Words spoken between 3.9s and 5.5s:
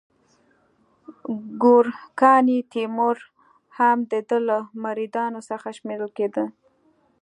د ده له مریدانو